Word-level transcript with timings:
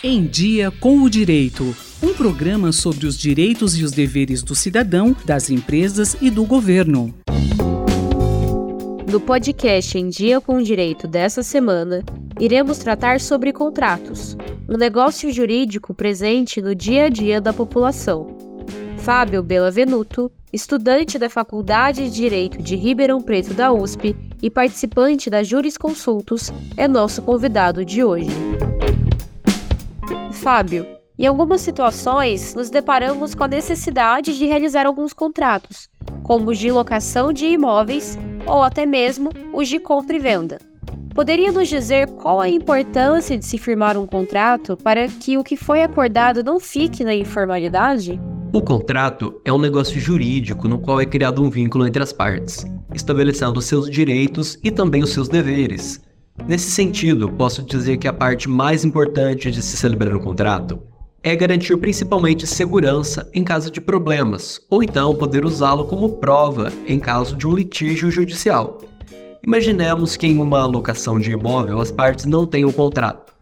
Em 0.00 0.24
Dia 0.24 0.70
com 0.70 1.00
o 1.00 1.10
Direito. 1.10 1.74
Um 2.00 2.14
programa 2.14 2.70
sobre 2.70 3.04
os 3.04 3.18
direitos 3.18 3.76
e 3.76 3.82
os 3.82 3.90
deveres 3.90 4.44
do 4.44 4.54
cidadão, 4.54 5.16
das 5.24 5.50
empresas 5.50 6.16
e 6.20 6.30
do 6.30 6.44
governo. 6.44 7.12
No 9.10 9.20
podcast 9.20 9.98
Em 9.98 10.08
Dia 10.08 10.40
com 10.40 10.58
o 10.58 10.62
Direito 10.62 11.08
dessa 11.08 11.42
semana, 11.42 12.04
iremos 12.38 12.78
tratar 12.78 13.18
sobre 13.18 13.52
contratos, 13.52 14.36
um 14.68 14.76
negócio 14.76 15.32
jurídico 15.32 15.92
presente 15.92 16.62
no 16.62 16.76
dia 16.76 17.06
a 17.06 17.08
dia 17.08 17.40
da 17.40 17.52
população. 17.52 18.28
Fábio 18.98 19.42
Bela 19.42 19.72
Venuto, 19.72 20.30
estudante 20.52 21.18
da 21.18 21.28
Faculdade 21.28 22.04
de 22.04 22.14
Direito 22.14 22.62
de 22.62 22.76
Ribeirão 22.76 23.20
Preto 23.20 23.52
da 23.52 23.72
USP 23.72 24.14
e 24.40 24.48
participante 24.48 25.28
da 25.28 25.42
Jurisconsultos, 25.42 26.52
é 26.76 26.86
nosso 26.86 27.20
convidado 27.20 27.84
de 27.84 28.04
hoje. 28.04 28.30
Fábio, 30.48 30.86
em 31.18 31.26
algumas 31.26 31.60
situações 31.60 32.54
nos 32.54 32.70
deparamos 32.70 33.34
com 33.34 33.44
a 33.44 33.48
necessidade 33.48 34.38
de 34.38 34.46
realizar 34.46 34.86
alguns 34.86 35.12
contratos, 35.12 35.90
como 36.22 36.52
os 36.52 36.56
de 36.56 36.72
locação 36.72 37.34
de 37.34 37.44
imóveis 37.44 38.18
ou 38.46 38.62
até 38.62 38.86
mesmo 38.86 39.28
os 39.52 39.68
de 39.68 39.78
compra 39.78 40.16
e 40.16 40.18
venda. 40.18 40.58
Poderia 41.14 41.52
nos 41.52 41.68
dizer 41.68 42.08
qual 42.12 42.40
a 42.40 42.48
importância 42.48 43.36
de 43.36 43.44
se 43.44 43.58
firmar 43.58 43.98
um 43.98 44.06
contrato 44.06 44.74
para 44.74 45.06
que 45.06 45.36
o 45.36 45.44
que 45.44 45.54
foi 45.54 45.82
acordado 45.82 46.42
não 46.42 46.58
fique 46.58 47.04
na 47.04 47.14
informalidade? 47.14 48.18
O 48.50 48.62
contrato 48.62 49.38
é 49.44 49.52
um 49.52 49.58
negócio 49.58 50.00
jurídico 50.00 50.66
no 50.66 50.78
qual 50.78 50.98
é 50.98 51.04
criado 51.04 51.42
um 51.42 51.50
vínculo 51.50 51.86
entre 51.86 52.02
as 52.02 52.10
partes, 52.10 52.64
estabelecendo 52.94 53.60
seus 53.60 53.90
direitos 53.90 54.58
e 54.64 54.70
também 54.70 55.02
os 55.02 55.12
seus 55.12 55.28
deveres, 55.28 56.00
Nesse 56.46 56.70
sentido, 56.70 57.28
posso 57.28 57.62
dizer 57.62 57.96
que 57.98 58.08
a 58.08 58.12
parte 58.12 58.48
mais 58.48 58.84
importante 58.84 59.50
de 59.50 59.60
se 59.60 59.76
celebrar 59.76 60.14
um 60.14 60.20
contrato 60.20 60.78
é 61.22 61.34
garantir 61.34 61.76
principalmente 61.76 62.46
segurança 62.46 63.28
em 63.34 63.42
caso 63.42 63.70
de 63.70 63.80
problemas, 63.80 64.60
ou 64.70 64.82
então 64.82 65.14
poder 65.14 65.44
usá-lo 65.44 65.84
como 65.84 66.16
prova 66.16 66.72
em 66.86 66.98
caso 66.98 67.36
de 67.36 67.46
um 67.46 67.54
litígio 67.54 68.10
judicial. 68.10 68.78
Imaginemos 69.46 70.16
que 70.16 70.26
em 70.26 70.38
uma 70.38 70.64
locação 70.64 71.18
de 71.18 71.32
imóvel 71.32 71.80
as 71.80 71.90
partes 71.90 72.24
não 72.24 72.46
tenham 72.46 72.72
contrato. 72.72 73.32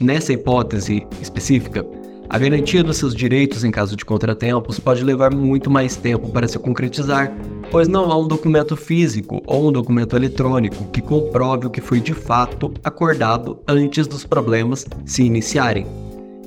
Nessa 0.00 0.32
hipótese 0.32 1.06
específica, 1.20 1.86
a 2.32 2.38
garantia 2.38 2.82
dos 2.82 2.96
seus 2.96 3.14
direitos 3.14 3.62
em 3.62 3.70
caso 3.70 3.94
de 3.94 4.06
contratempos 4.06 4.80
pode 4.80 5.04
levar 5.04 5.34
muito 5.34 5.70
mais 5.70 5.96
tempo 5.96 6.30
para 6.30 6.48
se 6.48 6.58
concretizar, 6.58 7.30
pois 7.70 7.88
não 7.88 8.10
há 8.10 8.18
um 8.18 8.26
documento 8.26 8.74
físico 8.74 9.42
ou 9.46 9.68
um 9.68 9.72
documento 9.72 10.16
eletrônico 10.16 10.82
que 10.86 11.02
comprove 11.02 11.66
o 11.66 11.70
que 11.70 11.82
foi 11.82 12.00
de 12.00 12.14
fato 12.14 12.72
acordado 12.82 13.58
antes 13.68 14.06
dos 14.06 14.24
problemas 14.24 14.86
se 15.04 15.22
iniciarem. 15.22 15.86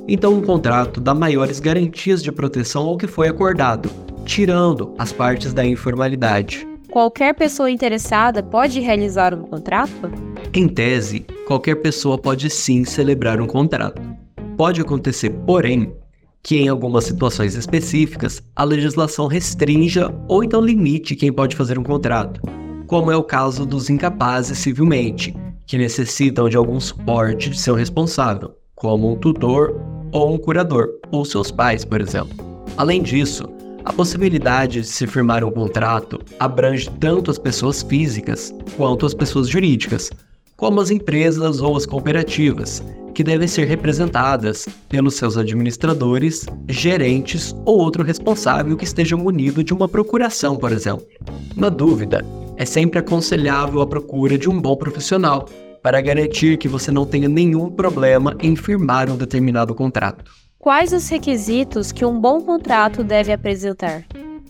Então, 0.07 0.33
um 0.33 0.41
contrato 0.41 0.99
dá 0.99 1.13
maiores 1.13 1.59
garantias 1.59 2.23
de 2.23 2.31
proteção 2.31 2.87
ao 2.87 2.97
que 2.97 3.05
foi 3.05 3.27
acordado, 3.27 3.87
tirando 4.25 4.91
as 4.97 5.11
partes 5.11 5.53
da 5.53 5.63
informalidade. 5.63 6.67
Qualquer 6.89 7.35
pessoa 7.35 7.69
interessada 7.69 8.41
pode 8.41 8.79
realizar 8.79 9.35
um 9.35 9.43
contrato? 9.43 10.11
Em 10.51 10.67
tese, 10.67 11.27
qualquer 11.45 11.75
pessoa 11.75 12.17
pode 12.17 12.49
sim 12.49 12.83
celebrar 12.83 13.39
um 13.39 13.45
contrato. 13.45 14.14
Pode 14.57 14.79
acontecer, 14.79 15.31
porém, 15.45 15.93
que 16.41 16.57
em 16.57 16.69
algumas 16.69 17.03
situações 17.03 17.55
específicas 17.55 18.41
a 18.55 18.63
legislação 18.63 19.27
restrinja 19.27 20.13
ou 20.29 20.43
então 20.43 20.61
limite 20.61 21.15
quem 21.15 21.31
pode 21.31 21.55
fazer 21.55 21.77
um 21.77 21.83
contrato, 21.83 22.39
como 22.87 23.11
é 23.11 23.17
o 23.17 23.23
caso 23.23 23.65
dos 23.65 23.89
incapazes 23.89 24.59
civilmente, 24.59 25.35
que 25.65 25.77
necessitam 25.77 26.47
de 26.47 26.55
algum 26.55 26.79
suporte 26.79 27.49
de 27.49 27.59
seu 27.59 27.75
responsável, 27.75 28.55
como 28.75 29.11
um 29.11 29.17
tutor 29.17 29.75
ou 30.13 30.33
um 30.33 30.37
curador, 30.37 30.87
ou 31.11 31.25
seus 31.25 31.51
pais, 31.51 31.83
por 31.83 31.99
exemplo. 31.99 32.37
Além 32.77 33.01
disso, 33.01 33.43
a 33.83 33.91
possibilidade 33.91 34.81
de 34.81 34.87
se 34.87 35.05
firmar 35.05 35.43
um 35.43 35.51
contrato 35.51 36.19
abrange 36.39 36.89
tanto 36.99 37.29
as 37.29 37.37
pessoas 37.37 37.83
físicas 37.83 38.53
quanto 38.77 39.05
as 39.05 39.13
pessoas 39.13 39.49
jurídicas, 39.49 40.11
como 40.55 40.79
as 40.79 40.91
empresas 40.91 41.59
ou 41.59 41.75
as 41.75 41.85
cooperativas, 41.85 42.81
que 43.15 43.23
devem 43.23 43.47
ser 43.47 43.65
representadas 43.65 44.67
pelos 44.89 45.15
seus 45.15 45.37
administradores, 45.37 46.45
gerentes 46.67 47.55
ou 47.65 47.79
outro 47.79 48.03
responsável 48.03 48.75
que 48.75 48.83
esteja 48.83 49.15
munido 49.15 49.63
de 49.63 49.73
uma 49.73 49.87
procuração, 49.87 50.57
por 50.57 50.73
exemplo. 50.73 51.07
Na 51.55 51.69
dúvida, 51.69 52.25
é 52.57 52.65
sempre 52.65 52.99
aconselhável 52.99 53.81
a 53.81 53.87
procura 53.87 54.37
de 54.37 54.49
um 54.49 54.61
bom 54.61 54.75
profissional 54.75 55.47
para 55.81 56.01
garantir 56.01 56.57
que 56.57 56.67
você 56.67 56.91
não 56.91 57.05
tenha 57.05 57.29
nenhum 57.29 57.71
problema 57.71 58.35
em 58.41 58.53
firmar 58.55 59.09
um 59.09 59.15
determinado 59.15 59.73
contrato. 59.73 60.25
Quais 60.59 60.91
os 60.91 61.07
requisitos 61.07 61.93
que 61.93 62.03
um 62.03 62.19
bom 62.19 62.41
contrato 62.41 63.01
deve 63.01 63.31
apresentar? 63.31 64.03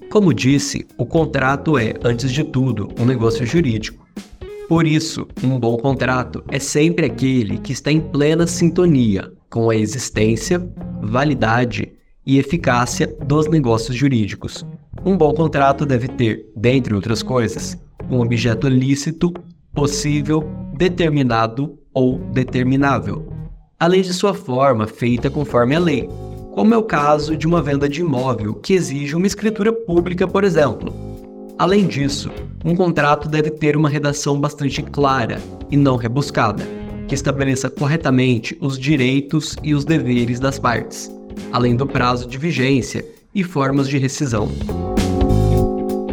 Como 0.10 0.34
disse, 0.34 0.88
o 0.98 1.06
contrato 1.06 1.78
é, 1.78 1.94
antes 2.04 2.32
de 2.32 2.44
tudo, 2.44 2.90
um 3.00 3.06
negócio 3.06 3.46
jurídico. 3.46 4.08
Por 4.68 4.88
isso, 4.88 5.28
um 5.44 5.60
bom 5.60 5.78
contrato 5.78 6.44
é 6.50 6.58
sempre 6.58 7.06
aquele 7.06 7.60
que 7.60 7.72
está 7.72 7.92
em 7.92 8.02
plena 8.02 8.48
sintonia 8.48 9.32
com 9.48 9.70
a 9.70 9.76
existência, 9.76 10.68
validade 11.02 11.94
e 12.26 12.40
eficácia 12.40 13.08
dos 13.26 13.48
negócios 13.48 13.96
jurídicos. 13.96 14.66
Um 15.06 15.16
bom 15.16 15.34
contrato 15.34 15.86
deve 15.86 16.08
ter, 16.08 16.48
dentre 16.56 16.96
outras 16.96 17.22
coisas, 17.22 17.78
um 18.10 18.20
objeto 18.22 18.68
lícito, 18.68 19.32
possível, 19.72 20.44
determinado 20.76 21.78
ou 21.94 22.18
determinável, 22.34 23.32
além 23.80 24.02
de 24.02 24.14
sua 24.14 24.34
forma 24.34 24.88
feita 24.88 25.30
conforme 25.30 25.76
a 25.76 25.80
lei, 25.80 26.10
como 26.54 26.74
é 26.74 26.78
o 26.78 26.84
caso 26.84 27.38
de 27.38 27.46
uma 27.46 27.62
venda 27.62 27.88
de 27.88 28.02
imóvel 28.02 28.56
que 28.56 28.74
exige 28.74 29.16
uma 29.16 29.28
escritura 29.28 29.72
pública, 29.72 30.28
por 30.28 30.44
exemplo. 30.44 31.05
Além 31.58 31.88
disso, 31.88 32.30
um 32.66 32.76
contrato 32.76 33.30
deve 33.30 33.50
ter 33.50 33.78
uma 33.78 33.88
redação 33.88 34.38
bastante 34.38 34.82
clara 34.82 35.42
e 35.72 35.78
não 35.78 35.96
rebuscada, 35.96 36.66
que 37.08 37.16
estabeleça 37.16 37.70
corretamente 37.70 38.58
os 38.60 38.78
direitos 38.78 39.56
e 39.64 39.74
os 39.74 39.86
deveres 39.86 40.38
das 40.38 40.60
partes, 40.60 41.10
além 41.54 41.74
do 41.78 41.88
prazo 41.88 42.28
de 42.28 42.38
vigência 42.38 43.06
e 43.34 43.42
formas 43.42 43.88
de 43.88 43.98
rescisão. 43.98 44.50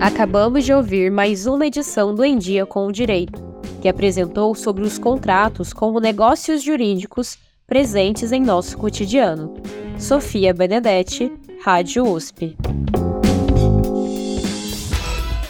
Acabamos 0.00 0.64
de 0.64 0.72
ouvir 0.72 1.10
mais 1.10 1.44
uma 1.44 1.66
edição 1.66 2.14
do 2.14 2.24
Em 2.24 2.38
Dia 2.38 2.64
com 2.64 2.86
o 2.86 2.92
Direito, 2.92 3.42
que 3.80 3.88
apresentou 3.88 4.54
sobre 4.54 4.84
os 4.84 4.96
contratos 4.96 5.72
como 5.72 5.98
negócios 5.98 6.62
jurídicos 6.62 7.36
presentes 7.66 8.30
em 8.30 8.40
nosso 8.40 8.78
cotidiano. 8.78 9.54
Sofia 9.98 10.54
Benedetti, 10.54 11.32
Rádio 11.64 12.04
USP. 12.04 12.56